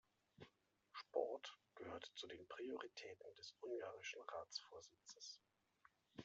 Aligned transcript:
Sport 0.95 1.59
gehört 1.75 2.11
zu 2.15 2.25
den 2.25 2.47
Prioritäten 2.47 3.35
des 3.35 3.53
ungarischen 3.59 4.21
Ratsvorsitzes. 4.23 5.39